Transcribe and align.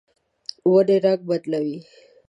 ونې 0.71 0.97
رڼګ 1.03 1.19
بدلوي 1.29 1.77